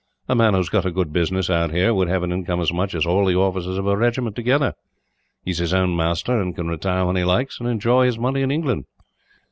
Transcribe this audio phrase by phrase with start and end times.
[0.27, 2.73] "A man who has got a good business, out here, would have an income as
[2.73, 4.73] much as all the officers of a regiment, together.
[5.45, 8.41] He is his own master, and can retire when he likes, and enjoy his money
[8.41, 8.85] in England.